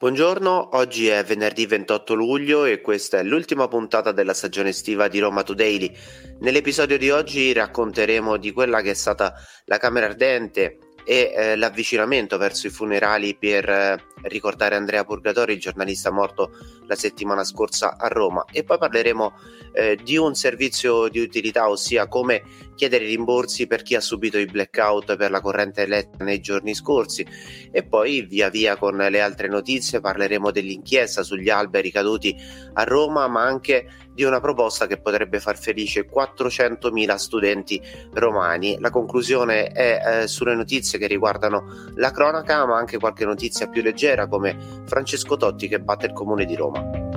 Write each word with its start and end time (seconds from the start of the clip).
Buongiorno, 0.00 0.76
oggi 0.76 1.08
è 1.08 1.24
venerdì 1.24 1.66
28 1.66 2.14
luglio 2.14 2.64
e 2.64 2.80
questa 2.80 3.18
è 3.18 3.24
l'ultima 3.24 3.66
puntata 3.66 4.12
della 4.12 4.32
stagione 4.32 4.68
estiva 4.68 5.08
di 5.08 5.18
Roma 5.18 5.42
Today. 5.42 5.92
Nell'episodio 6.38 6.96
di 6.96 7.10
oggi 7.10 7.52
racconteremo 7.52 8.36
di 8.36 8.52
quella 8.52 8.80
che 8.80 8.90
è 8.90 8.94
stata 8.94 9.34
la 9.64 9.78
Camera 9.78 10.06
Ardente 10.06 10.78
e 11.04 11.32
eh, 11.34 11.56
l'avvicinamento 11.56 12.38
verso 12.38 12.68
i 12.68 12.70
funerali 12.70 13.34
per 13.34 13.68
eh, 13.68 14.04
ricordare 14.28 14.76
Andrea 14.76 15.04
Purgatori, 15.04 15.54
il 15.54 15.58
giornalista 15.58 16.12
morto 16.12 16.52
la 16.86 16.94
settimana 16.94 17.42
scorsa 17.42 17.96
a 17.98 18.06
Roma. 18.06 18.44
E 18.52 18.62
poi 18.62 18.78
parleremo 18.78 19.32
eh, 19.72 19.98
di 20.00 20.16
un 20.16 20.36
servizio 20.36 21.08
di 21.08 21.18
utilità, 21.18 21.68
ossia 21.68 22.06
come 22.06 22.44
chiedere 22.78 23.06
rimborsi 23.06 23.66
per 23.66 23.82
chi 23.82 23.96
ha 23.96 24.00
subito 24.00 24.38
i 24.38 24.46
blackout 24.46 25.16
per 25.16 25.32
la 25.32 25.40
corrente 25.40 25.82
elettrica 25.82 26.22
nei 26.24 26.40
giorni 26.40 26.74
scorsi. 26.74 27.26
E 27.72 27.82
poi 27.82 28.22
via 28.22 28.48
via 28.48 28.76
con 28.76 28.96
le 28.96 29.20
altre 29.20 29.48
notizie 29.48 30.00
parleremo 30.00 30.52
dell'inchiesta 30.52 31.24
sugli 31.24 31.50
alberi 31.50 31.90
caduti 31.90 32.34
a 32.74 32.84
Roma, 32.84 33.26
ma 33.26 33.42
anche 33.42 33.88
di 34.14 34.22
una 34.22 34.40
proposta 34.40 34.86
che 34.86 35.00
potrebbe 35.00 35.40
far 35.40 35.58
felice 35.58 36.08
400.000 36.08 37.14
studenti 37.16 37.82
romani. 38.12 38.78
La 38.78 38.90
conclusione 38.90 39.66
è 39.68 40.22
eh, 40.22 40.26
sulle 40.28 40.54
notizie 40.54 40.98
che 40.98 41.08
riguardano 41.08 41.90
la 41.96 42.12
cronaca, 42.12 42.64
ma 42.64 42.78
anche 42.78 42.98
qualche 42.98 43.24
notizia 43.24 43.68
più 43.68 43.82
leggera 43.82 44.28
come 44.28 44.56
Francesco 44.86 45.36
Totti 45.36 45.66
che 45.66 45.80
batte 45.80 46.06
il 46.06 46.12
comune 46.12 46.44
di 46.44 46.54
Roma. 46.54 47.08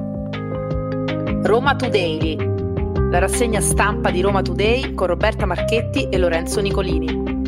Roma 1.44 1.76
Today, 1.76 2.51
la 3.12 3.20
rassegna 3.20 3.60
stampa 3.60 4.10
di 4.10 4.22
Roma 4.22 4.42
Today 4.42 4.94
con 4.94 5.08
Roberta 5.08 5.46
Marchetti 5.46 6.08
e 6.08 6.18
Lorenzo 6.18 6.62
Nicolini. 6.62 7.40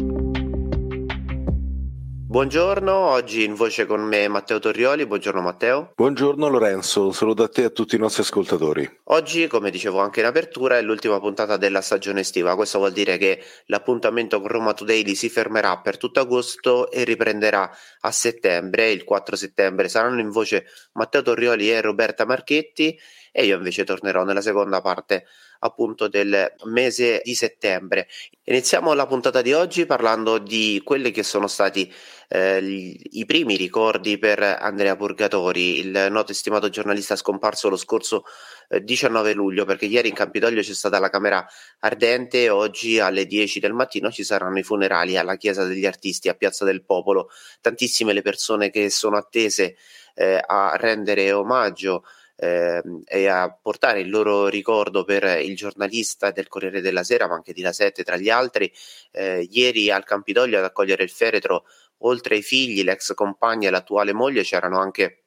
Buongiorno, 2.34 2.92
oggi 2.92 3.46
in 3.46 3.56
voce 3.56 3.86
con 3.86 4.02
me 4.02 4.28
Matteo 4.28 4.60
Torrioli. 4.60 5.06
Buongiorno 5.06 5.40
Matteo. 5.40 5.94
Buongiorno 5.96 6.50
Lorenzo, 6.50 7.14
saluto 7.14 7.44
a 7.44 7.48
te 7.48 7.62
e 7.62 7.66
a 7.66 7.70
tutti 7.70 7.96
i 7.96 7.98
nostri 7.98 8.24
ascoltatori. 8.24 9.00
Oggi, 9.06 9.48
come 9.48 9.72
dicevo 9.72 10.00
anche 10.00 10.20
in 10.20 10.26
apertura, 10.26 10.78
è 10.78 10.82
l'ultima 10.82 11.18
puntata 11.22 11.56
della 11.56 11.80
stagione 11.80 12.22
estiva. 12.22 12.56
Questo 12.56 12.80
vuol 12.80 12.92
dire 12.92 13.18
che 13.18 13.42
l'appuntamento 13.68 14.42
con 14.42 14.50
Roma 14.50 14.74
Today 14.74 15.16
si 15.16 15.30
fermerà 15.30 15.78
per 15.78 15.96
tutto 15.96 16.20
agosto 16.20 16.92
e 16.92 17.06
riprenderà 17.06 17.72
a 18.02 18.12
settembre. 18.12 18.92
Il 18.92 19.06
4 19.06 19.38
settembre 19.38 19.88
saranno 19.88 20.20
in 20.20 20.30
voce 20.30 20.66
Matteo 20.94 21.22
Torrioli 21.22 21.72
e 21.72 21.80
Roberta 21.80 22.26
Marchetti 22.26 23.00
e 23.32 23.46
io 23.46 23.58
invece 23.58 23.84
tornerò 23.84 24.24
nella 24.24 24.42
seconda 24.42 24.82
parte 24.82 25.26
appunto 25.64 26.08
del 26.08 26.54
mese 26.66 27.22
di 27.24 27.34
settembre. 27.36 28.08
Iniziamo 28.46 28.94
la 28.94 29.08
puntata 29.08 29.42
di 29.42 29.54
oggi 29.54 29.86
parlando 29.86 30.38
di 30.38 30.82
quelli 30.84 31.12
che 31.12 31.24
sono 31.24 31.48
stati 31.48 31.92
eh, 32.28 32.98
i 33.12 33.26
primi 33.26 33.56
ricordi 33.56 34.18
per 34.18 34.42
Andrea 34.42 34.96
Purgatori, 34.98 35.80
il 35.80 36.08
noto 36.10 36.32
e 36.32 36.36
stimato 36.36 36.68
giornalista 36.70 37.16
scomparso 37.16 37.70
lo 37.70 37.78
scorso 37.78 38.24
eh, 38.70 38.84
19 38.84 39.34
luglio, 39.34 39.64
perché 39.64 39.86
ieri 39.86 40.10
in 40.10 40.16
Campidoglio 40.16 40.62
c'è 40.62 40.74
stata 40.74 41.00
la 41.00 41.10
Camera 41.10 41.46
Ardente, 41.80 42.50
oggi 42.50 43.00
alle 43.00 43.26
10 43.26 43.60
del 43.60 43.74
mattino 43.74 44.12
ci 44.12 44.24
saranno 44.24 44.60
i 44.60 44.64
funerali 44.64 45.16
alla 45.16 45.38
Chiesa 45.38 45.64
degli 45.64 45.86
Artisti 45.86 46.28
a 46.28 46.34
Piazza 46.34 46.66
del 46.66 46.84
Popolo, 46.84 47.30
tantissime 47.62 48.12
le 48.12 48.22
persone 48.22 48.70
che 48.70 48.90
sono 48.90 49.16
attese 49.16 49.78
eh, 50.16 50.44
a 50.46 50.76
rendere 50.76 51.32
omaggio 51.32 52.04
e 52.36 53.28
a 53.28 53.58
portare 53.62 54.02
il 54.02 54.10
loro 54.10 54.48
ricordo 54.48 55.04
per 55.04 55.42
il 55.42 55.56
giornalista 55.56 56.32
del 56.32 56.48
Corriere 56.48 56.82
della 56.82 57.04
Sera, 57.04 57.28
ma 57.28 57.36
anche 57.36 57.54
di 57.54 57.62
La 57.62 57.72
Sette 57.74 58.04
tra 58.04 58.18
gli 58.18 58.30
altri. 58.30 58.72
Eh, 59.12 59.48
ieri 59.52 59.92
al 59.92 60.04
Campidoglio 60.04 60.58
ad 60.58 60.64
accogliere 60.64 61.04
il 61.04 61.12
feretro, 61.12 61.66
oltre 62.00 62.36
ai 62.36 62.42
figli, 62.42 62.84
l'ex 62.84 63.14
compagna 63.14 63.68
e 63.68 63.72
l'attuale 63.72 64.14
moglie, 64.14 64.44
c'erano 64.44 64.80
anche 64.80 65.24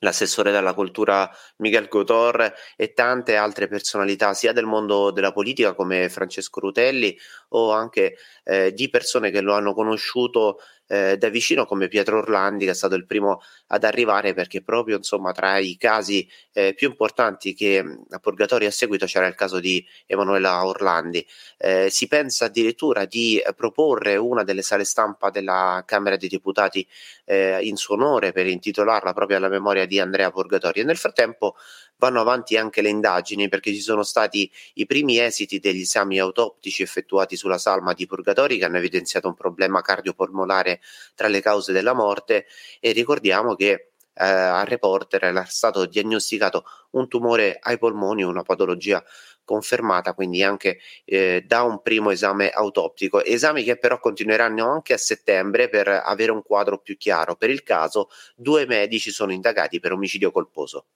l'assessore 0.00 0.50
della 0.50 0.74
cultura 0.74 1.30
Miguel 1.58 1.88
Gotor 1.88 2.52
e 2.76 2.92
tante 2.92 3.36
altre 3.36 3.66
personalità 3.66 4.34
sia 4.34 4.52
del 4.52 4.66
mondo 4.66 5.10
della 5.10 5.32
politica 5.32 5.74
come 5.74 6.08
Francesco 6.10 6.60
Rutelli 6.60 7.16
o 7.50 7.72
anche 7.72 8.16
eh, 8.44 8.72
di 8.72 8.90
persone 8.90 9.30
che 9.30 9.40
lo 9.40 9.54
hanno 9.54 9.72
conosciuto 9.72 10.58
eh, 10.86 11.16
da 11.16 11.28
vicino 11.28 11.66
come 11.66 11.88
Pietro 11.88 12.18
Orlandi 12.18 12.64
che 12.64 12.70
è 12.70 12.74
stato 12.74 12.94
il 12.94 13.06
primo 13.06 13.40
ad 13.68 13.84
arrivare 13.84 14.34
perché 14.34 14.62
proprio 14.62 14.96
insomma 14.96 15.32
tra 15.32 15.58
i 15.58 15.76
casi 15.76 16.28
eh, 16.52 16.74
più 16.74 16.88
importanti 16.88 17.54
che 17.54 17.84
a 18.08 18.18
Purgatorio 18.18 18.68
a 18.68 18.70
seguito 18.70 19.06
c'era 19.06 19.26
il 19.26 19.34
caso 19.34 19.60
di 19.60 19.84
Emanuela 20.06 20.64
Orlandi. 20.64 21.26
Eh, 21.58 21.88
si 21.90 22.06
pensa 22.06 22.46
addirittura 22.46 23.04
di 23.04 23.42
proporre 23.54 24.16
una 24.16 24.44
delle 24.44 24.62
sale 24.62 24.84
stampa 24.84 25.30
della 25.30 25.82
Camera 25.86 26.16
dei 26.16 26.28
Deputati 26.28 26.86
eh, 27.24 27.58
in 27.62 27.76
suo 27.76 27.94
onore 27.94 28.32
per 28.32 28.46
intitolarla 28.46 29.12
proprio 29.12 29.36
alla 29.36 29.48
memoria 29.48 29.86
di 29.86 29.98
Andrea 29.98 30.30
Purgatorio. 30.30 30.82
E 30.82 30.86
nel 30.86 30.96
frattempo 30.96 31.56
vanno 31.98 32.20
avanti 32.20 32.56
anche 32.56 32.82
le 32.82 32.88
indagini 32.88 33.48
perché 33.48 33.72
ci 33.72 33.80
sono 33.80 34.02
stati 34.02 34.50
i 34.74 34.86
primi 34.86 35.18
esiti 35.18 35.58
degli 35.58 35.80
esami 35.80 36.18
autoptici 36.18 36.82
effettuati 36.82 37.36
sulla 37.36 37.58
salma 37.58 37.94
di 37.94 38.06
Purgatori 38.06 38.58
che 38.58 38.64
hanno 38.64 38.76
evidenziato 38.78 39.28
un 39.28 39.34
problema 39.34 39.80
cardiopolmonare 39.80 40.75
tra 41.14 41.28
le 41.28 41.40
cause 41.40 41.72
della 41.72 41.94
morte 41.94 42.46
e 42.80 42.92
ricordiamo 42.92 43.54
che 43.54 43.90
eh, 44.18 44.24
al 44.24 44.66
reporter 44.66 45.24
era 45.24 45.44
stato 45.44 45.84
diagnosticato 45.86 46.64
un 46.92 47.08
tumore 47.08 47.58
ai 47.60 47.78
polmoni, 47.78 48.22
una 48.22 48.42
patologia 48.42 49.04
confermata 49.44 50.12
quindi 50.12 50.42
anche 50.42 50.80
eh, 51.04 51.44
da 51.46 51.62
un 51.62 51.80
primo 51.80 52.10
esame 52.10 52.50
autoptico, 52.50 53.22
esami 53.22 53.62
che 53.62 53.78
però 53.78 53.98
continueranno 54.00 54.70
anche 54.70 54.92
a 54.92 54.98
settembre 54.98 55.68
per 55.68 55.88
avere 55.88 56.32
un 56.32 56.42
quadro 56.42 56.78
più 56.78 56.96
chiaro. 56.96 57.36
Per 57.36 57.48
il 57.48 57.62
caso, 57.62 58.08
due 58.34 58.66
medici 58.66 59.10
sono 59.10 59.32
indagati 59.32 59.80
per 59.80 59.92
omicidio 59.92 60.30
colposo. 60.32 60.86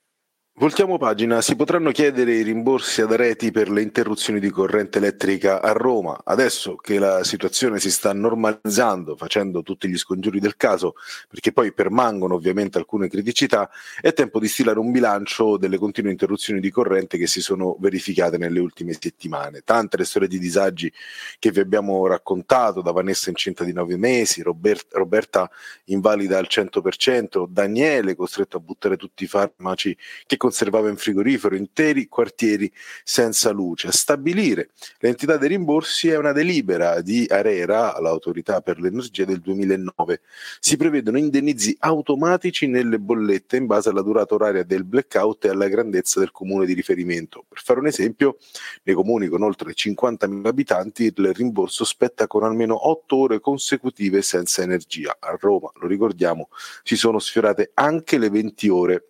Voltiamo 0.52 0.98
pagina, 0.98 1.40
si 1.40 1.56
potranno 1.56 1.90
chiedere 1.90 2.34
i 2.34 2.42
rimborsi 2.42 3.00
ad 3.00 3.12
Areti 3.12 3.50
per 3.50 3.70
le 3.70 3.80
interruzioni 3.80 4.40
di 4.40 4.50
corrente 4.50 4.98
elettrica 4.98 5.62
a 5.62 5.72
Roma. 5.72 6.20
Adesso 6.22 6.76
che 6.76 6.98
la 6.98 7.24
situazione 7.24 7.78
si 7.78 7.90
sta 7.90 8.12
normalizzando, 8.12 9.16
facendo 9.16 9.62
tutti 9.62 9.88
gli 9.88 9.96
scongiuri 9.96 10.38
del 10.38 10.56
caso, 10.56 10.96
perché 11.30 11.52
poi 11.52 11.72
permangono 11.72 12.34
ovviamente 12.34 12.76
alcune 12.76 13.08
criticità, 13.08 13.70
è 14.02 14.12
tempo 14.12 14.38
di 14.38 14.48
stilare 14.48 14.78
un 14.78 14.90
bilancio 14.90 15.56
delle 15.56 15.78
continue 15.78 16.10
interruzioni 16.10 16.60
di 16.60 16.70
corrente 16.70 17.16
che 17.16 17.26
si 17.26 17.40
sono 17.40 17.78
verificate 17.80 18.36
nelle 18.36 18.60
ultime 18.60 18.92
settimane. 18.92 19.62
Tante 19.64 19.96
le 19.96 20.04
storie 20.04 20.28
di 20.28 20.38
disagi 20.38 20.92
che 21.38 21.52
vi 21.52 21.60
abbiamo 21.60 22.06
raccontato, 22.06 22.82
da 22.82 22.92
Vanessa 22.92 23.30
incinta 23.30 23.64
di 23.64 23.72
nove 23.72 23.96
mesi, 23.96 24.42
Robert, 24.42 24.88
Roberta 24.92 25.50
invalida 25.84 26.36
al 26.36 26.48
100%, 26.50 27.46
Daniele 27.48 28.14
costretto 28.14 28.58
a 28.58 28.60
buttare 28.60 28.98
tutti 28.98 29.24
i 29.24 29.26
farmaci 29.26 29.96
che 30.26 30.36
conservava 30.50 30.88
in 30.88 30.96
frigorifero 30.96 31.54
interi 31.54 32.08
quartieri 32.08 32.70
senza 33.04 33.50
luce. 33.50 33.86
A 33.86 33.92
stabilire 33.92 34.70
l'entità 34.98 35.36
dei 35.36 35.48
rimborsi 35.48 36.08
è 36.08 36.16
una 36.16 36.32
delibera 36.32 37.00
di 37.00 37.24
Arera, 37.28 37.96
l'autorità 38.00 38.60
per 38.60 38.80
l'energia 38.80 39.24
del 39.24 39.38
2009. 39.38 40.20
Si 40.58 40.76
prevedono 40.76 41.18
indennizi 41.18 41.76
automatici 41.78 42.66
nelle 42.66 42.98
bollette 42.98 43.58
in 43.58 43.66
base 43.66 43.90
alla 43.90 44.02
durata 44.02 44.34
oraria 44.34 44.64
del 44.64 44.84
blackout 44.84 45.44
e 45.44 45.50
alla 45.50 45.68
grandezza 45.68 46.18
del 46.18 46.32
comune 46.32 46.66
di 46.66 46.72
riferimento. 46.72 47.44
Per 47.48 47.62
fare 47.62 47.78
un 47.78 47.86
esempio, 47.86 48.38
nei 48.82 48.96
comuni 48.96 49.28
con 49.28 49.42
oltre 49.42 49.72
50.000 49.72 50.46
abitanti 50.46 51.04
il 51.04 51.32
rimborso 51.32 51.84
spetta 51.84 52.26
con 52.26 52.42
almeno 52.42 52.88
8 52.88 53.16
ore 53.16 53.40
consecutive 53.40 54.20
senza 54.20 54.62
energia. 54.62 55.16
A 55.20 55.36
Roma, 55.38 55.70
lo 55.76 55.86
ricordiamo, 55.86 56.48
si 56.82 56.96
sono 56.96 57.20
sfiorate 57.20 57.70
anche 57.74 58.18
le 58.18 58.30
20 58.30 58.68
ore 58.68 59.04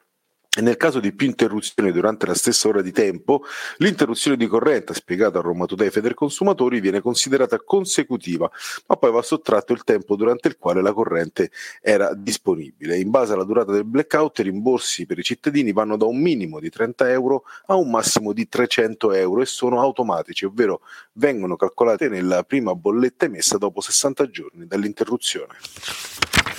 nel 0.59 0.77
caso 0.77 0.99
di 0.99 1.12
più 1.12 1.28
interruzioni 1.28 1.93
durante 1.93 2.27
la 2.27 2.34
stessa 2.34 2.66
ora 2.66 2.83
di 2.83 2.91
tempo, 2.91 3.44
l'interruzione 3.77 4.37
di 4.37 4.49
corrente, 4.49 4.94
spiegata 4.94 5.38
a 5.38 5.43
Roma 5.43 5.65
Today 5.65 5.91
Federconsumatori, 5.91 6.81
viene 6.81 7.00
considerata 7.00 7.61
consecutiva, 7.61 8.50
ma 8.87 8.97
poi 8.97 9.12
va 9.12 9.22
sottratto 9.22 9.72
il 9.72 9.84
tempo 9.84 10.16
durante 10.16 10.49
il 10.49 10.56
quale 10.59 10.83
la 10.83 10.93
corrente 10.93 11.53
era 11.81 12.12
disponibile. 12.15 12.99
In 12.99 13.10
base 13.10 13.33
alla 13.33 13.44
durata 13.44 13.71
del 13.71 13.84
blackout, 13.84 14.41
i 14.41 14.43
rimborsi 14.43 15.07
per 15.07 15.21
i 15.21 15.22
cittadini 15.22 15.71
vanno 15.72 15.97
da 15.97 16.07
un 16.07 16.21
minimo 16.21 16.59
di 16.59 16.69
30 16.69 17.09
euro 17.10 17.45
a 17.66 17.77
un 17.77 17.89
massimo 17.89 18.33
di 18.33 18.48
300 18.48 19.13
euro 19.13 19.42
e 19.42 19.47
sono 19.47 19.80
automatici, 19.80 20.47
ovvero 20.47 20.80
vengono 21.13 21.54
calcolate 21.54 22.09
nella 22.09 22.42
prima 22.42 22.74
bolletta 22.74 23.27
emessa 23.27 23.57
dopo 23.57 23.80
60 23.80 24.27
giorni 24.28 24.66
dall'interruzione. 24.66 25.59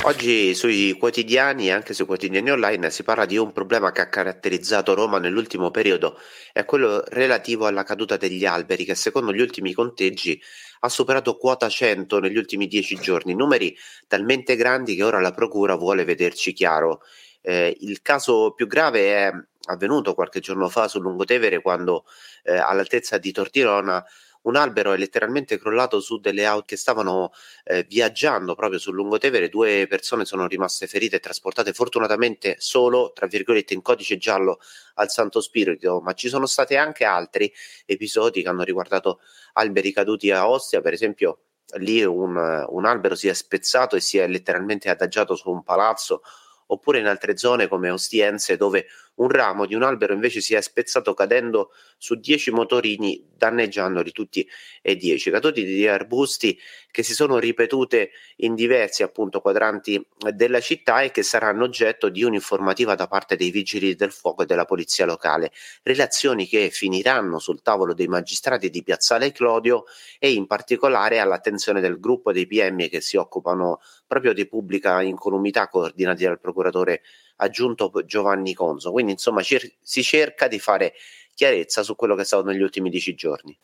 Oggi 0.04 0.56
sui 0.56 0.94
quotidiani 0.98 1.68
e 1.68 1.72
anche 1.72 1.94
sui 1.94 2.08
quotidiani 2.08 2.50
online 2.50 2.90
si 2.90 3.04
parla 3.04 3.26
di 3.26 3.38
un 3.38 3.52
problema 3.52 3.81
che 3.90 4.02
ha 4.02 4.10
caratterizzato 4.10 4.94
Roma 4.94 5.18
nell'ultimo 5.18 5.72
periodo, 5.72 6.20
è 6.54 6.64
quello 6.66 7.04
relativo 7.08 7.66
alla 7.66 7.82
caduta 7.82 8.18
degli 8.18 8.46
alberi 8.46 8.86
che 8.86 8.94
secondo 8.94 9.34
gli 9.34 9.42
ultimi 9.42 9.74
conteggi 9.74 10.40
ha 10.82 10.90
superato 10.90 11.38
quota 11.38 11.68
100 11.68 12.20
negli 12.20 12.38
ultimi 12.38 12.68
dieci 12.68 12.96
giorni, 12.98 13.34
numeri 13.34 13.76
talmente 14.08 14.56
grandi 14.56 14.96
che 14.96 15.04
ora 15.04 15.20
la 15.20 15.32
Procura 15.32 15.74
vuole 15.76 16.06
vederci 16.06 16.54
chiaro. 16.54 17.02
Eh, 17.42 17.76
il 17.80 18.04
caso 18.04 18.52
più 18.52 18.68
grave 18.68 19.16
è 19.16 19.32
avvenuto 19.70 20.14
qualche 20.14 20.40
giorno 20.40 20.70
fa 20.70 20.88
sul 20.88 21.02
Lungotevere 21.02 21.62
quando 21.62 22.06
eh, 22.44 22.56
all'altezza 22.56 23.18
di 23.18 23.32
Tortirona 23.32 24.04
un 24.44 24.56
albero 24.56 24.94
è 24.94 24.98
letteralmente 24.98 25.58
crollato 25.58 26.00
su 26.00 26.20
delle 26.20 26.46
auto 26.46 26.66
che 26.66 26.78
stavano 26.78 27.32
eh, 27.64 27.84
viaggiando 27.84 28.56
proprio 28.56 28.80
sul 28.80 28.96
lungotevere, 28.96 29.50
due 29.50 29.86
persone 29.88 30.26
sono 30.26 30.48
rimaste 30.48 30.88
ferite 30.88 31.18
e 31.18 31.20
trasportate 31.20 31.74
fortunatamente 31.74 32.56
solo, 32.60 33.12
tra 33.14 33.28
virgolette, 33.28 33.74
in 33.74 33.82
codice 33.82 34.18
giallo 34.18 34.60
al 34.96 35.10
Santo 35.10 35.42
Spirito, 35.42 36.02
ma 36.02 36.14
ci 36.14 36.30
sono 36.30 36.46
stati 36.46 36.76
anche 36.76 37.06
altri 37.06 37.52
episodi 37.86 38.42
che 38.42 38.50
hanno 38.50 38.64
riguardato 38.64 39.20
alberi 39.54 39.92
caduti 39.92 40.32
a 40.32 40.50
Ostia, 40.50 40.82
per 40.82 40.94
esempio 40.94 41.40
lì 41.76 42.04
un, 42.04 42.66
un 42.68 42.86
albero 42.86 43.16
si 43.16 43.28
è 43.28 43.34
spezzato 43.34 43.96
e 43.96 44.02
si 44.02 44.18
è 44.18 44.28
letteralmente 44.28 44.90
adagiato 44.90 45.36
su 45.36 45.50
un 45.50 45.64
palazzo 45.64 46.22
oppure 46.68 47.00
in 47.00 47.06
altre 47.06 47.38
zone 47.38 47.68
come 47.68 47.90
Ostiense 47.90 48.58
dove 48.58 48.88
un 49.22 49.30
ramo 49.30 49.66
di 49.66 49.76
un 49.76 49.84
albero 49.84 50.14
invece 50.14 50.42
si 50.42 50.56
è 50.56 50.62
spezzato 50.62 51.14
cadendo 51.14 51.72
su 51.98 52.16
10 52.16 52.52
motorini 52.52 53.24
danneggiandoli 53.38 54.12
tutti 54.12 54.48
e 54.82 54.96
10 54.96 55.32
caduti 55.32 55.64
di 55.64 55.88
arbusti 55.88 56.60
che 56.92 57.04
si 57.04 57.14
sono 57.14 57.40
ripetute 57.40 58.12
in 58.38 58.54
diversi 58.54 59.02
appunto 59.02 59.40
quadranti 59.40 60.06
della 60.34 60.60
città 60.60 61.02
e 61.02 61.12
che 61.12 61.24
saranno 61.24 61.64
oggetto 61.64 62.10
di 62.10 62.24
un'informativa 62.24 62.96
da 62.96 63.08
parte 63.08 63.36
dei 63.36 63.50
vigili 63.50 63.96
del 63.96 64.12
fuoco 64.12 64.44
e 64.44 64.46
della 64.46 64.66
polizia 64.66 65.06
locale. 65.06 65.52
Relazioni 65.84 66.48
che 66.48 66.70
finiranno 66.70 67.40
sul 67.40 67.62
tavolo 67.62 67.94
dei 67.94 68.08
magistrati 68.08 68.70
di 68.70 68.84
Piazzale 68.84 69.32
Clodio 69.32 69.86
e 70.20 70.34
in 70.34 70.48
particolare 70.48 71.20
all'attenzione 71.20 71.80
del 71.80 72.00
gruppo 72.00 72.34
dei 72.34 72.46
PM 72.46 72.90
che 72.90 73.00
si 73.00 73.16
occupano 73.16 73.80
proprio 74.06 74.34
di 74.34 74.46
pubblica 74.48 75.02
incolumità 75.02 75.70
coordinati 75.70 76.26
dal 76.26 76.40
procuratore 76.40 77.02
aggiunto 77.38 77.92
Giovanni 78.06 78.54
Conso. 78.54 78.92
Quindi 78.92 79.14
insomma 79.14 79.42
cer- 79.42 79.78
si 79.82 80.04
cerca 80.04 80.48
di 80.48 80.60
fare 80.60 80.94
chiarezza 81.34 81.84
su 81.84 81.96
quello 81.96 82.16
che 82.16 82.22
è 82.22 82.26
stato 82.26 82.46
negli 82.46 82.62
ultimi 82.62 82.90
dieci 82.90 83.16
giorni. 83.16 83.58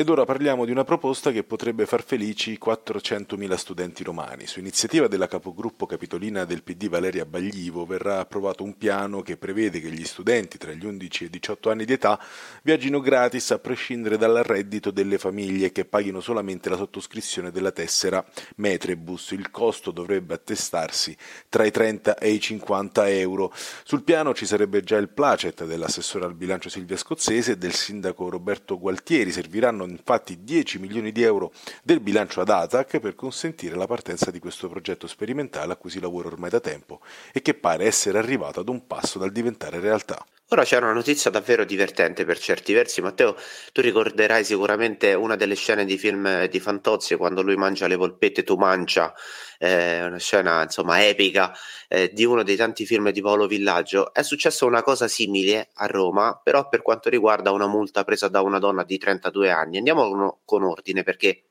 Ed 0.00 0.08
ora 0.10 0.24
parliamo 0.24 0.64
di 0.64 0.70
una 0.70 0.84
proposta 0.84 1.32
che 1.32 1.42
potrebbe 1.42 1.84
far 1.84 2.04
felici 2.04 2.56
400.000 2.64 3.54
studenti 3.56 4.04
romani. 4.04 4.46
Su 4.46 4.60
iniziativa 4.60 5.08
della 5.08 5.26
capogruppo 5.26 5.86
capitolina 5.86 6.44
del 6.44 6.62
PD 6.62 6.88
Valeria 6.88 7.26
Baglivo 7.26 7.84
verrà 7.84 8.20
approvato 8.20 8.62
un 8.62 8.76
piano 8.76 9.22
che 9.22 9.36
prevede 9.36 9.80
che 9.80 9.90
gli 9.90 10.04
studenti 10.04 10.56
tra 10.56 10.70
gli 10.70 10.84
11 10.84 11.24
e 11.24 11.26
i 11.26 11.30
18 11.30 11.70
anni 11.70 11.84
di 11.84 11.94
età 11.94 12.16
viaggino 12.62 13.00
gratis 13.00 13.50
a 13.50 13.58
prescindere 13.58 14.16
dal 14.16 14.40
reddito 14.44 14.92
delle 14.92 15.18
famiglie 15.18 15.72
che 15.72 15.84
paghino 15.84 16.20
solamente 16.20 16.68
la 16.68 16.76
sottoscrizione 16.76 17.50
della 17.50 17.72
tessera 17.72 18.24
Metrebus. 18.58 19.32
Il 19.32 19.50
costo 19.50 19.90
dovrebbe 19.90 20.34
attestarsi 20.34 21.16
tra 21.48 21.64
i 21.64 21.72
30 21.72 22.18
e 22.18 22.30
i 22.30 22.38
50 22.38 23.08
euro. 23.08 23.52
Sul 23.82 24.04
piano 24.04 24.32
ci 24.32 24.46
sarebbe 24.46 24.80
già 24.84 24.96
il 24.96 25.08
placet 25.08 25.64
dell'assessore 25.64 26.24
al 26.24 26.34
bilancio 26.34 26.68
Silvia 26.68 26.96
Scozzese 26.96 27.50
e 27.50 27.58
del 27.58 27.72
sindaco 27.72 28.28
Roberto 28.28 28.78
Gualtieri. 28.78 29.32
Serviranno 29.32 29.86
infatti 29.88 30.44
10 30.44 30.78
milioni 30.78 31.12
di 31.12 31.22
euro 31.22 31.52
del 31.82 32.00
bilancio 32.00 32.40
ad 32.40 32.50
ATAC 32.50 32.98
per 32.98 33.14
consentire 33.14 33.76
la 33.76 33.86
partenza 33.86 34.30
di 34.30 34.38
questo 34.38 34.68
progetto 34.68 35.06
sperimentale 35.06 35.72
a 35.72 35.76
cui 35.76 35.90
si 35.90 36.00
lavora 36.00 36.28
ormai 36.28 36.50
da 36.50 36.60
tempo 36.60 37.00
e 37.32 37.42
che 37.42 37.54
pare 37.54 37.84
essere 37.84 38.18
arrivato 38.18 38.60
ad 38.60 38.68
un 38.68 38.86
passo 38.86 39.18
dal 39.18 39.32
diventare 39.32 39.80
realtà. 39.80 40.24
Ora 40.50 40.64
c'è 40.64 40.78
una 40.78 40.92
notizia 40.94 41.30
davvero 41.30 41.64
divertente 41.64 42.24
per 42.24 42.38
certi 42.38 42.72
versi. 42.72 43.02
Matteo, 43.02 43.36
tu 43.70 43.82
ricorderai 43.82 44.42
sicuramente 44.44 45.12
una 45.12 45.36
delle 45.36 45.54
scene 45.54 45.84
di 45.84 45.98
film 45.98 46.46
di 46.46 46.58
Fantozzi 46.58 47.16
quando 47.16 47.42
lui 47.42 47.56
mangia 47.56 47.86
le 47.86 47.98
polpette, 47.98 48.44
tu 48.44 48.56
mangia, 48.56 49.12
eh, 49.58 50.04
una 50.06 50.16
scena 50.16 50.62
insomma 50.62 51.04
epica 51.04 51.54
eh, 51.86 52.10
di 52.14 52.24
uno 52.24 52.42
dei 52.44 52.56
tanti 52.56 52.86
film 52.86 53.10
di 53.10 53.20
Paolo 53.20 53.46
Villaggio. 53.46 54.10
È 54.14 54.22
successa 54.22 54.64
una 54.64 54.82
cosa 54.82 55.06
simile 55.06 55.68
a 55.74 55.86
Roma, 55.86 56.40
però 56.42 56.66
per 56.70 56.80
quanto 56.80 57.10
riguarda 57.10 57.50
una 57.50 57.66
multa 57.66 58.02
presa 58.04 58.28
da 58.28 58.40
una 58.40 58.58
donna 58.58 58.84
di 58.84 58.96
32 58.96 59.50
anni. 59.50 59.76
Andiamo 59.76 60.40
con 60.46 60.62
ordine 60.62 61.02
perché 61.02 61.42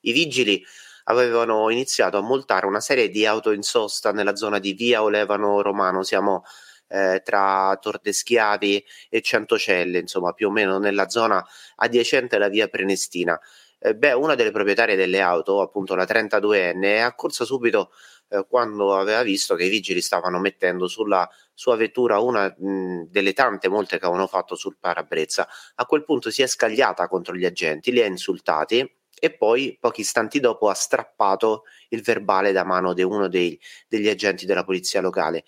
i 0.00 0.12
vigili 0.12 0.64
avevano 1.04 1.68
iniziato 1.68 2.16
a 2.16 2.22
multare 2.22 2.64
una 2.64 2.80
serie 2.80 3.10
di 3.10 3.26
auto 3.26 3.50
in 3.52 3.62
sosta 3.62 4.12
nella 4.12 4.34
zona 4.34 4.58
di 4.58 4.72
Via 4.72 5.02
Olevano 5.02 5.60
Romano. 5.60 6.02
Siamo 6.02 6.42
eh, 6.88 7.22
tra 7.24 7.76
Tordeschiavi 7.80 8.84
e 9.08 9.20
Centocelle, 9.20 9.98
insomma 9.98 10.32
più 10.32 10.48
o 10.48 10.50
meno 10.50 10.78
nella 10.78 11.08
zona 11.08 11.44
adiacente 11.76 12.36
alla 12.36 12.48
via 12.48 12.68
Prenestina. 12.68 13.38
Eh, 13.78 13.94
beh, 13.94 14.12
una 14.12 14.34
delle 14.34 14.50
proprietarie 14.50 14.96
delle 14.96 15.20
auto, 15.20 15.60
appunto 15.60 15.94
la 15.94 16.04
32enne, 16.04 16.82
è 16.82 16.98
accorsa 16.98 17.44
subito 17.44 17.90
eh, 18.28 18.44
quando 18.48 18.96
aveva 18.96 19.22
visto 19.22 19.54
che 19.54 19.64
i 19.64 19.68
vigili 19.68 20.00
stavano 20.00 20.38
mettendo 20.38 20.88
sulla 20.88 21.28
sua 21.54 21.76
vettura 21.76 22.18
una 22.18 22.52
mh, 22.56 23.08
delle 23.10 23.32
tante 23.32 23.68
molte 23.68 23.98
che 23.98 24.04
avevano 24.04 24.26
fatto 24.26 24.54
sul 24.54 24.76
parabrezza. 24.78 25.46
A 25.76 25.86
quel 25.86 26.04
punto 26.04 26.30
si 26.30 26.42
è 26.42 26.46
scagliata 26.46 27.06
contro 27.08 27.34
gli 27.34 27.44
agenti, 27.44 27.92
li 27.92 28.02
ha 28.02 28.06
insultati 28.06 28.90
e 29.18 29.34
poi 29.34 29.76
pochi 29.80 30.02
istanti 30.02 30.40
dopo 30.40 30.68
ha 30.68 30.74
strappato 30.74 31.62
il 31.88 32.02
verbale 32.02 32.52
da 32.52 32.64
mano 32.64 32.92
di 32.92 33.02
uno 33.02 33.28
dei, 33.28 33.58
degli 33.88 34.08
agenti 34.08 34.44
della 34.46 34.64
polizia 34.64 35.00
locale. 35.00 35.44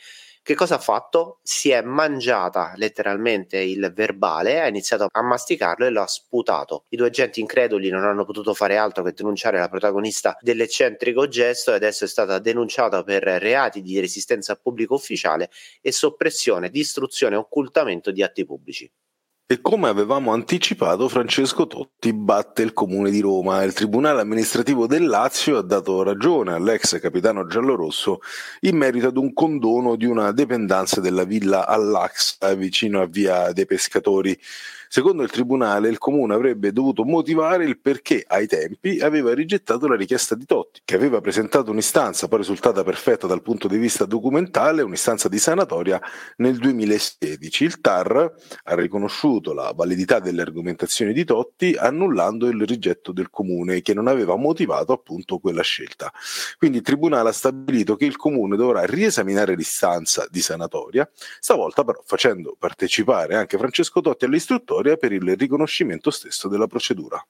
Che 0.48 0.54
cosa 0.54 0.76
ha 0.76 0.78
fatto? 0.78 1.40
Si 1.42 1.68
è 1.68 1.82
mangiata 1.82 2.72
letteralmente 2.76 3.58
il 3.58 3.92
verbale, 3.94 4.62
ha 4.62 4.66
iniziato 4.66 5.06
a 5.12 5.22
masticarlo 5.22 5.84
e 5.84 5.90
lo 5.90 6.00
ha 6.00 6.06
sputato. 6.06 6.86
I 6.88 6.96
due 6.96 7.08
agenti 7.08 7.40
increduli 7.40 7.90
non 7.90 8.04
hanno 8.04 8.24
potuto 8.24 8.54
fare 8.54 8.78
altro 8.78 9.04
che 9.04 9.12
denunciare 9.12 9.58
la 9.58 9.68
protagonista 9.68 10.38
dell'eccentrico 10.40 11.28
gesto 11.28 11.72
e 11.72 11.74
adesso 11.74 12.04
è 12.04 12.08
stata 12.08 12.38
denunciata 12.38 13.02
per 13.02 13.24
reati 13.24 13.82
di 13.82 14.00
resistenza 14.00 14.54
a 14.54 14.56
pubblico 14.56 14.94
ufficiale 14.94 15.50
e 15.82 15.92
soppressione, 15.92 16.70
distruzione 16.70 17.34
e 17.34 17.38
occultamento 17.40 18.10
di 18.10 18.22
atti 18.22 18.46
pubblici. 18.46 18.90
E 19.50 19.62
come 19.62 19.88
avevamo 19.88 20.34
anticipato, 20.34 21.08
Francesco 21.08 21.66
Totti 21.66 22.12
batte 22.12 22.60
il 22.60 22.74
comune 22.74 23.10
di 23.10 23.20
Roma. 23.20 23.62
Il 23.62 23.72
Tribunale 23.72 24.20
amministrativo 24.20 24.86
del 24.86 25.06
Lazio 25.06 25.56
ha 25.56 25.62
dato 25.62 26.02
ragione 26.02 26.52
all'ex 26.52 27.00
capitano 27.00 27.46
giallorosso 27.46 28.18
in 28.60 28.76
merito 28.76 29.06
ad 29.06 29.16
un 29.16 29.32
condono 29.32 29.96
di 29.96 30.04
una 30.04 30.32
dependenza 30.32 31.00
della 31.00 31.24
villa 31.24 31.66
all'Ax 31.66 32.56
vicino 32.56 33.00
a 33.00 33.06
via 33.06 33.50
dei 33.52 33.64
Pescatori. 33.64 34.38
Secondo 34.90 35.22
il 35.22 35.30
Tribunale, 35.30 35.90
il 35.90 35.98
Comune 35.98 36.32
avrebbe 36.32 36.72
dovuto 36.72 37.04
motivare 37.04 37.64
il 37.66 37.78
perché 37.78 38.24
ai 38.26 38.46
tempi 38.46 39.00
aveva 39.00 39.34
rigettato 39.34 39.86
la 39.86 39.96
richiesta 39.96 40.34
di 40.34 40.46
Totti, 40.46 40.80
che 40.82 40.94
aveva 40.94 41.20
presentato 41.20 41.70
un'istanza, 41.70 42.26
poi 42.26 42.38
risultata 42.38 42.82
perfetta 42.82 43.26
dal 43.26 43.42
punto 43.42 43.68
di 43.68 43.76
vista 43.76 44.06
documentale, 44.06 44.80
un'istanza 44.80 45.28
di 45.28 45.38
sanatoria 45.38 46.00
nel 46.36 46.56
2016. 46.56 47.64
Il 47.64 47.80
TAR 47.82 48.32
ha 48.64 48.74
riconosciuto 48.74 49.52
la 49.52 49.74
validità 49.76 50.20
delle 50.20 50.40
argomentazioni 50.40 51.12
di 51.12 51.24
Totti 51.26 51.76
annullando 51.78 52.46
il 52.48 52.64
rigetto 52.64 53.12
del 53.12 53.28
Comune, 53.28 53.82
che 53.82 53.92
non 53.92 54.06
aveva 54.06 54.36
motivato 54.36 54.94
appunto 54.94 55.36
quella 55.36 55.62
scelta. 55.62 56.10
Quindi 56.56 56.78
il 56.78 56.84
Tribunale 56.84 57.28
ha 57.28 57.32
stabilito 57.32 57.94
che 57.94 58.06
il 58.06 58.16
Comune 58.16 58.56
dovrà 58.56 58.86
riesaminare 58.86 59.54
l'istanza 59.54 60.26
di 60.30 60.40
sanatoria, 60.40 61.06
stavolta 61.40 61.84
però 61.84 62.00
facendo 62.06 62.56
partecipare 62.58 63.34
anche 63.36 63.58
Francesco 63.58 64.00
Totti 64.00 64.24
all'istruttore 64.24 64.76
storia 64.78 64.96
per 64.96 65.10
il 65.10 65.36
riconoscimento 65.36 66.10
stesso 66.10 66.46
della 66.46 66.68
procedura. 66.68 67.24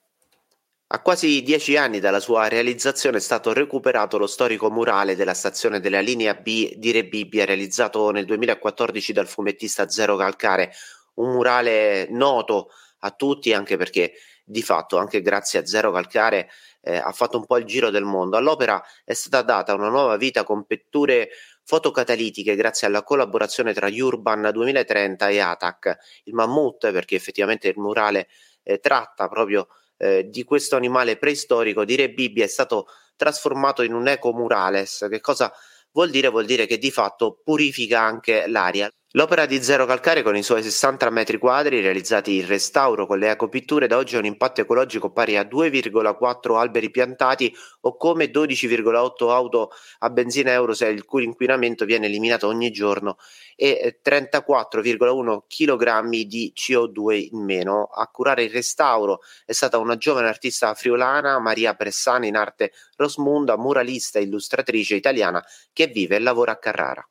A 0.91 1.01
quasi 1.01 1.43
dieci 1.43 1.77
anni 1.77 1.99
dalla 1.99 2.21
sua 2.21 2.47
realizzazione 2.49 3.19
è 3.19 3.21
stato 3.21 3.53
recuperato 3.53 4.19
lo 4.19 4.27
storico 4.27 4.71
murale 4.71 5.17
della 5.17 5.35
stazione 5.35 5.81
della 5.81 6.01
linea 6.01 6.35
B 6.35 6.75
di 6.75 6.91
Rebibbia 6.91 7.47
realizzato 7.47 8.11
nel 8.11 8.27
2014 8.27 9.13
dal 9.13 9.27
fumettista 9.27 9.89
Zero 9.89 10.17
Calcare, 10.17 10.73
un 11.15 11.33
murale 11.33 12.07
noto 12.11 12.69
a 13.01 13.11
tutti 13.11 13.53
anche 13.53 13.77
perché 13.77 14.13
di 14.45 14.63
fatto 14.63 14.99
anche 14.99 15.21
grazie 15.21 15.61
a 15.61 15.67
Zero 15.67 15.93
Calcare 15.93 16.51
eh, 16.83 16.97
ha 16.97 17.13
fatto 17.13 17.39
un 17.39 17.47
po' 17.47 17.59
il 17.59 17.65
giro 17.65 17.91
del 17.91 18.05
mondo. 18.05 18.37
All'opera 18.37 18.83
è 19.05 19.13
stata 19.13 19.43
data 19.43 19.75
una 19.75 19.89
nuova 19.89 20.17
vita 20.17 20.45
con 20.45 20.65
pitture 20.65 21.29
fotocatalitiche 21.69 22.57
grazie 22.57 22.87
alla 22.87 23.03
collaborazione 23.03 23.75
tra 23.75 23.89
Urban 23.89 24.49
2030 24.55 25.29
e 25.29 25.39
ATAC, 25.39 25.99
il 26.25 26.33
mammut, 26.33 26.91
perché 26.91 27.15
effettivamente 27.15 27.69
il 27.69 27.75
murale 27.77 28.29
eh, 28.63 28.79
tratta 28.79 29.29
proprio 29.29 29.69
eh, 29.99 30.31
di 30.31 30.45
questo 30.45 30.77
animale 30.77 31.19
preistorico, 31.19 31.85
dire 31.85 32.11
Bibbia 32.11 32.45
è 32.45 32.49
stato 32.49 32.87
trasformato 33.17 33.83
in 33.83 33.93
un 33.93 34.09
ecomurales. 34.09 35.09
Che 35.11 35.21
cosa 35.21 35.53
vuol 35.93 36.09
dire? 36.09 36.29
Vuol 36.29 36.47
dire 36.47 36.65
che 36.65 36.79
di 36.79 36.91
fatto 36.91 37.39
purifica 37.45 38.01
anche 38.01 38.47
l'aria. 38.47 38.91
L'opera 39.13 39.47
di 39.47 39.63
Zero 39.63 39.87
Calcare 39.87 40.23
con 40.23 40.37
i 40.37 40.43
suoi 40.43 40.63
60 40.63 41.09
metri 41.09 41.39
quadri 41.39 41.81
realizzati 41.81 42.37
in 42.37 42.47
restauro 42.47 43.07
con 43.07 43.19
le 43.19 43.31
ecopitture 43.31 43.87
da 43.87 43.97
oggi 43.97 44.17
ha 44.17 44.19
un 44.19 44.27
impatto 44.27 44.61
ecologico 44.61 45.11
pari 45.13 45.39
a 45.39 45.45
2,4 45.45 46.59
alberi 46.59 46.91
piantati 46.91 47.51
o 47.81 47.97
come 47.97 48.27
12,8 48.27 49.31
auto 49.31 49.71
a 50.01 50.11
benzina 50.11 50.53
euro 50.53 50.75
se 50.75 50.89
il 50.89 51.07
cui 51.07 51.25
inquinamento 51.25 51.87
viene 51.87 52.05
eliminato 52.05 52.49
ogni 52.49 52.71
giorno 52.71 53.17
e 53.57 53.99
34,1 54.05 55.39
kg 55.49 56.27
di 56.27 56.53
CO2 56.55 57.29
in 57.33 57.45
meno. 57.45 57.85
A 57.85 58.07
curare 58.09 58.45
il 58.45 58.51
restauro 58.51 59.21
è 59.47 59.53
stata 59.53 59.79
una 59.79 59.97
giovane 59.97 60.29
artista 60.29 60.75
friulana, 60.75 61.39
Maria 61.39 61.75
Pressana 61.75 62.27
in 62.27 62.37
arte 62.37 62.73
Rosmunda, 62.97 63.57
muralista 63.57 64.19
e 64.19 64.25
illustratrice 64.25 64.97
italiana 64.97 65.43
che 65.73 65.87
vive 65.87 66.17
e 66.17 66.21
lavora 66.21 66.53
a 66.53 66.59
Carrara. 66.59 67.09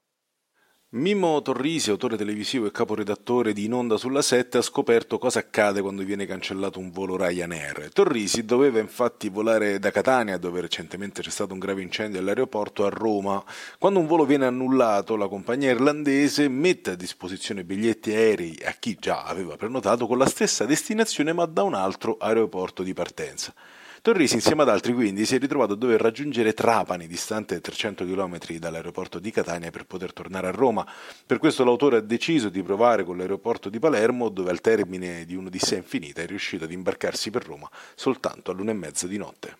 Mimmo 0.91 1.41
Torrisi, 1.41 1.89
autore 1.89 2.15
televisivo 2.15 2.65
e 2.65 2.71
caporedattore 2.71 3.51
di 3.51 3.65
In 3.65 3.73
Onda 3.73 3.97
sulla 3.97 4.21
7, 4.21 4.59
ha 4.59 4.61
scoperto 4.61 5.17
cosa 5.17 5.39
accade 5.39 5.81
quando 5.81 6.01
viene 6.03 6.25
cancellato 6.25 6.79
un 6.79 6.91
volo 6.91 7.17
Ryanair. 7.17 7.91
Torrisi 7.91 8.45
doveva 8.45 8.79
infatti 8.79 9.27
volare 9.27 9.79
da 9.79 9.91
Catania, 9.91 10.37
dove 10.37 10.61
recentemente 10.61 11.21
c'è 11.21 11.29
stato 11.29 11.51
un 11.51 11.59
grave 11.59 11.81
incendio 11.81 12.21
all'aeroporto, 12.21 12.85
a 12.85 12.89
Roma. 12.89 13.43
Quando 13.77 13.99
un 13.99 14.07
volo 14.07 14.23
viene 14.23 14.45
annullato, 14.45 15.17
la 15.17 15.27
compagnia 15.27 15.71
irlandese 15.71 16.47
mette 16.47 16.91
a 16.91 16.95
disposizione 16.95 17.65
biglietti 17.65 18.13
aerei 18.13 18.57
a 18.63 18.71
chi 18.71 18.95
già 18.97 19.25
aveva 19.25 19.57
prenotato 19.57 20.07
con 20.07 20.17
la 20.17 20.25
stessa 20.25 20.63
destinazione 20.63 21.33
ma 21.33 21.43
da 21.43 21.63
un 21.63 21.73
altro 21.73 22.15
aeroporto 22.17 22.81
di 22.81 22.93
partenza. 22.93 23.53
Torrisi 24.01 24.35
insieme 24.35 24.61
ad 24.61 24.69
altri 24.69 24.93
quindi 24.93 25.25
si 25.25 25.35
è 25.35 25.39
ritrovato 25.39 25.73
a 25.73 25.75
dover 25.75 25.99
raggiungere 25.99 26.53
Trapani, 26.53 27.07
distante 27.07 27.59
300 27.59 28.05
km 28.05 28.37
dall'aeroporto 28.57 29.19
di 29.19 29.31
Catania, 29.31 29.71
per 29.71 29.85
poter 29.85 30.13
tornare 30.13 30.47
a 30.47 30.51
Roma. 30.51 30.85
Per 31.25 31.39
questo 31.39 31.63
l'autore 31.63 31.97
ha 31.97 32.01
deciso 32.01 32.49
di 32.49 32.61
provare 32.61 33.03
con 33.03 33.17
l'aeroporto 33.17 33.69
di 33.69 33.79
Palermo, 33.79 34.29
dove 34.29 34.51
al 34.51 34.61
termine 34.61 35.25
di 35.25 35.35
un'odissea 35.35 35.77
infinita 35.77 36.21
è 36.21 36.27
riuscito 36.27 36.65
ad 36.65 36.71
imbarcarsi 36.71 37.31
per 37.31 37.45
Roma 37.45 37.69
soltanto 37.95 38.51
all'una 38.51 38.71
e 38.71 38.75
mezza 38.75 39.07
di 39.07 39.17
notte. 39.17 39.57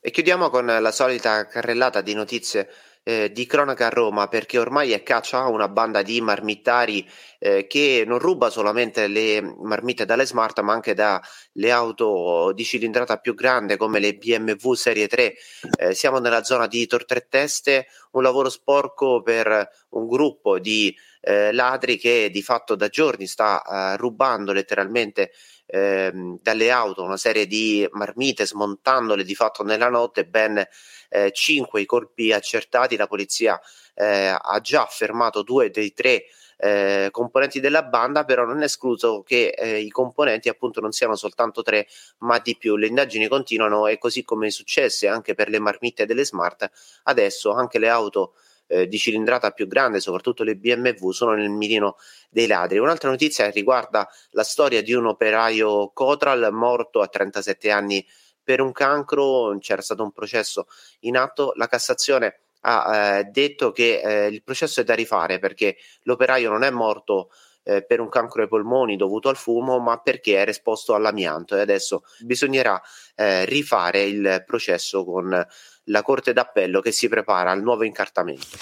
E 0.00 0.10
chiudiamo 0.10 0.50
con 0.50 0.66
la 0.66 0.92
solita 0.92 1.46
carrellata 1.46 2.02
di 2.02 2.12
notizie 2.12 2.68
eh, 3.04 3.30
di 3.30 3.44
cronaca 3.46 3.86
a 3.86 3.90
Roma 3.90 4.28
perché 4.28 4.58
ormai 4.58 4.92
è 4.92 5.02
caccia 5.02 5.46
una 5.46 5.68
banda 5.68 6.02
di 6.02 6.20
marmittari 6.22 7.06
eh, 7.38 7.66
che 7.66 8.02
non 8.06 8.18
ruba 8.18 8.48
solamente 8.48 9.06
le 9.06 9.42
marmite 9.42 10.06
dalle 10.06 10.24
smart 10.24 10.60
ma 10.60 10.72
anche 10.72 10.94
dalle 10.94 11.70
auto 11.70 12.52
di 12.54 12.64
cilindrata 12.64 13.18
più 13.18 13.34
grande 13.34 13.76
come 13.76 14.00
le 14.00 14.14
BMW 14.14 14.72
Serie 14.72 15.06
3. 15.06 15.34
Eh, 15.78 15.94
siamo 15.94 16.18
nella 16.18 16.42
zona 16.44 16.66
di 16.66 16.86
Tor 16.86 17.04
Tre 17.04 17.26
Teste, 17.28 17.86
un 18.12 18.22
lavoro 18.22 18.48
sporco 18.48 19.20
per 19.22 19.68
un 19.90 20.08
gruppo 20.08 20.58
di 20.58 20.96
eh, 21.20 21.52
ladri 21.52 21.98
che 21.98 22.30
di 22.30 22.42
fatto 22.42 22.74
da 22.74 22.88
giorni 22.88 23.26
sta 23.26 23.62
eh, 23.62 23.96
rubando 23.98 24.52
letteralmente 24.52 25.30
ehm, 25.66 26.38
dalle 26.42 26.70
auto 26.70 27.02
una 27.02 27.16
serie 27.16 27.46
di 27.46 27.86
marmite 27.92 28.46
smontandole 28.46 29.24
di 29.24 29.34
fatto 29.34 29.62
nella 29.62 29.88
notte 29.88 30.26
ben 30.26 30.66
eh, 31.08 31.30
5 31.32 31.80
i 31.80 31.86
colpi 31.86 32.32
accertati, 32.32 32.96
la 32.96 33.06
polizia 33.06 33.60
eh, 33.94 34.34
ha 34.38 34.60
già 34.60 34.86
fermato 34.86 35.42
due 35.42 35.70
dei 35.70 35.92
tre 35.92 36.24
eh, 36.56 37.08
componenti 37.10 37.60
della 37.60 37.82
banda, 37.82 38.24
però 38.24 38.44
non 38.44 38.60
è 38.62 38.64
escluso 38.64 39.22
che 39.22 39.48
eh, 39.48 39.80
i 39.80 39.90
componenti 39.90 40.48
appunto 40.48 40.80
non 40.80 40.92
siano 40.92 41.16
soltanto 41.16 41.62
tre, 41.62 41.86
ma 42.18 42.38
di 42.38 42.56
più. 42.56 42.76
Le 42.76 42.86
indagini 42.86 43.28
continuano 43.28 43.86
e 43.86 43.98
così 43.98 44.24
come 44.24 44.48
è 44.48 44.50
successo 44.50 45.08
anche 45.08 45.34
per 45.34 45.48
le 45.48 45.58
marmitte 45.58 46.06
delle 46.06 46.24
smart, 46.24 46.70
adesso 47.04 47.52
anche 47.52 47.78
le 47.78 47.88
auto 47.88 48.34
eh, 48.66 48.86
di 48.86 48.98
cilindrata 48.98 49.50
più 49.50 49.66
grande, 49.66 50.00
soprattutto 50.00 50.42
le 50.42 50.56
BMW, 50.56 51.10
sono 51.10 51.34
nel 51.34 51.50
mirino 51.50 51.96
dei 52.30 52.46
ladri. 52.46 52.78
Un'altra 52.78 53.10
notizia 53.10 53.50
riguarda 53.50 54.08
la 54.30 54.44
storia 54.44 54.82
di 54.82 54.92
un 54.92 55.06
operaio 55.06 55.90
Cotral 55.92 56.48
morto 56.52 57.00
a 57.00 57.08
37 57.08 57.70
anni 57.70 58.06
per 58.42 58.60
un 58.60 58.72
cancro, 58.72 59.56
c'era 59.58 59.82
stato 59.82 60.02
un 60.02 60.12
processo 60.12 60.66
in 61.00 61.16
atto, 61.16 61.52
la 61.56 61.66
Cassazione 61.66 62.40
ha 62.66 63.18
eh, 63.18 63.24
detto 63.24 63.72
che 63.72 64.00
eh, 64.00 64.26
il 64.28 64.42
processo 64.42 64.80
è 64.80 64.84
da 64.84 64.94
rifare 64.94 65.38
perché 65.38 65.76
l'operaio 66.02 66.50
non 66.50 66.62
è 66.62 66.70
morto 66.70 67.30
eh, 67.64 67.84
per 67.84 68.00
un 68.00 68.08
cancro 68.08 68.42
ai 68.42 68.48
polmoni 68.48 68.96
dovuto 68.96 69.28
al 69.28 69.36
fumo, 69.36 69.78
ma 69.78 69.98
perché 69.98 70.34
era 70.34 70.50
esposto 70.50 70.94
all'amianto. 70.94 71.56
E 71.56 71.60
adesso 71.60 72.04
bisognerà 72.20 72.80
eh, 73.14 73.44
rifare 73.46 74.02
il 74.02 74.44
processo 74.46 75.04
con 75.04 75.46
la 75.84 76.02
Corte 76.02 76.32
d'Appello 76.32 76.80
che 76.80 76.92
si 76.92 77.08
prepara 77.08 77.50
al 77.50 77.62
nuovo 77.62 77.84
incartamento. 77.84 78.56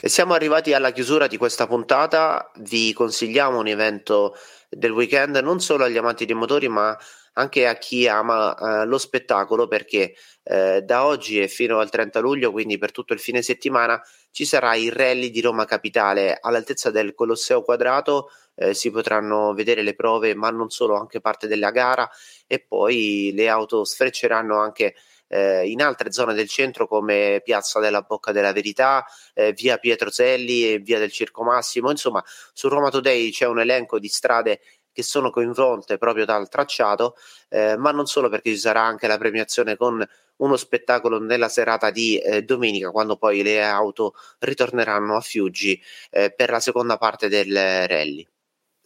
E 0.00 0.08
siamo 0.08 0.34
arrivati 0.34 0.74
alla 0.74 0.92
chiusura 0.92 1.26
di 1.26 1.38
questa 1.38 1.66
puntata, 1.66 2.50
vi 2.56 2.92
consigliamo 2.92 3.58
un 3.58 3.66
evento 3.68 4.36
del 4.68 4.90
weekend 4.90 5.36
non 5.36 5.60
solo 5.60 5.84
agli 5.84 5.96
amanti 5.96 6.26
dei 6.26 6.34
motori 6.34 6.68
ma 6.68 6.96
anche 7.34 7.66
a 7.66 7.74
chi 7.76 8.06
ama 8.06 8.54
uh, 8.54 8.86
lo 8.86 8.98
spettacolo 8.98 9.66
perché 9.66 10.14
uh, 10.42 10.80
da 10.80 11.06
oggi 11.06 11.40
e 11.40 11.48
fino 11.48 11.78
al 11.78 11.90
30 11.90 12.20
luglio, 12.20 12.52
quindi 12.52 12.78
per 12.78 12.92
tutto 12.92 13.12
il 13.12 13.18
fine 13.18 13.42
settimana, 13.42 14.00
ci 14.30 14.44
sarà 14.44 14.74
il 14.74 14.92
rally 14.92 15.30
di 15.30 15.40
Roma 15.40 15.64
Capitale 15.64 16.38
all'altezza 16.40 16.90
del 16.90 17.14
Colosseo 17.14 17.62
Quadrato. 17.62 18.30
Eh, 18.56 18.72
si 18.72 18.92
potranno 18.92 19.52
vedere 19.52 19.82
le 19.82 19.94
prove, 19.94 20.34
ma 20.34 20.48
non 20.50 20.70
solo, 20.70 20.96
anche 20.96 21.20
parte 21.20 21.48
della 21.48 21.70
gara 21.70 22.08
e 22.46 22.60
poi 22.60 23.32
le 23.34 23.48
auto 23.48 23.84
sfrecceranno 23.84 24.60
anche 24.60 24.94
eh, 25.28 25.68
in 25.68 25.82
altre 25.82 26.12
zone 26.12 26.34
del 26.34 26.48
centro 26.48 26.86
come 26.86 27.40
Piazza 27.44 27.80
della 27.80 28.02
Bocca 28.02 28.32
della 28.32 28.52
Verità, 28.52 29.04
eh, 29.34 29.52
via 29.52 29.78
Pietroselli 29.78 30.72
e 30.72 30.78
via 30.78 30.98
del 30.98 31.12
Circo 31.12 31.42
Massimo. 31.42 31.90
Insomma, 31.90 32.22
su 32.52 32.68
Roma 32.68 32.90
Today 32.90 33.30
c'è 33.30 33.46
un 33.46 33.60
elenco 33.60 33.98
di 33.98 34.08
strade 34.08 34.60
che 34.92 35.02
sono 35.02 35.30
coinvolte 35.30 35.98
proprio 35.98 36.24
dal 36.24 36.48
tracciato, 36.48 37.16
eh, 37.48 37.76
ma 37.76 37.90
non 37.90 38.06
solo 38.06 38.28
perché 38.28 38.50
ci 38.50 38.58
sarà 38.58 38.82
anche 38.82 39.08
la 39.08 39.18
premiazione 39.18 39.76
con 39.76 40.06
uno 40.36 40.56
spettacolo 40.56 41.18
nella 41.18 41.48
serata 41.48 41.90
di 41.90 42.18
eh, 42.18 42.42
domenica, 42.42 42.90
quando 42.90 43.16
poi 43.16 43.42
le 43.42 43.62
auto 43.62 44.14
ritorneranno 44.38 45.16
a 45.16 45.20
Fiuggi 45.20 45.80
eh, 46.10 46.32
per 46.32 46.50
la 46.50 46.60
seconda 46.60 46.96
parte 46.96 47.28
del 47.28 47.52
rally. 47.52 48.26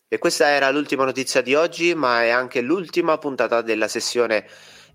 E 0.08 0.16
questa 0.16 0.48
era 0.48 0.70
l'ultima 0.70 1.04
notizia 1.04 1.42
di 1.42 1.54
oggi, 1.54 1.94
ma 1.94 2.22
è 2.22 2.30
anche 2.30 2.62
l'ultima 2.62 3.18
puntata 3.18 3.60
della 3.60 3.88
sessione 3.88 4.46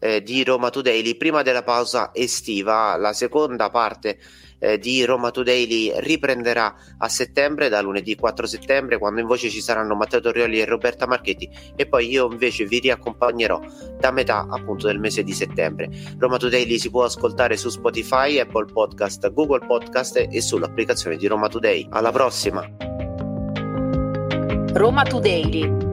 eh, 0.03 0.22
di 0.22 0.43
Roma 0.43 0.69
Today, 0.69 1.15
prima 1.15 1.43
della 1.43 1.63
pausa 1.63 2.10
estiva, 2.13 2.98
la 2.98 3.13
seconda 3.13 3.69
parte 3.69 4.19
eh, 4.60 4.77
di 4.77 5.05
Roma 5.05 5.31
Today 5.31 5.93
riprenderà 6.01 6.75
a 6.98 7.07
settembre, 7.07 7.69
da 7.69 7.79
lunedì 7.79 8.13
4 8.15 8.45
settembre, 8.45 8.98
quando 8.98 9.22
in 9.22 9.27
voce 9.27 9.50
ci 9.50 9.62
saranno 9.62 9.95
Matteo 9.95 10.19
Torrioli 10.19 10.60
e 10.60 10.65
Roberta 10.65 11.07
Marchetti 11.07 11.50
e 11.77 11.86
poi 11.86 12.10
io 12.10 12.29
invece 12.29 12.65
vi 12.65 12.79
riaccompagnerò 12.79 13.62
da 13.98 14.12
metà 14.12 14.45
appunto 14.50 14.88
del 14.88 15.00
mese 15.00 15.24
di 15.24 15.33
settembre. 15.33 15.89
Roma 16.17 16.36
Today 16.36 16.77
si 16.77 16.89
può 16.89 17.05
ascoltare 17.05 17.55
su 17.55 17.69
Spotify, 17.69 18.39
Apple 18.39 18.65
Podcast, 18.74 19.31
Google 19.31 19.65
Podcast 19.65 20.27
e 20.29 20.41
sull'applicazione 20.41 21.15
di 21.15 21.27
Roma 21.27 21.48
Today. 21.48 21.88
Alla 21.89 22.12
prossima! 22.12 22.67
Roma 24.74 25.03
Today, 25.03 25.93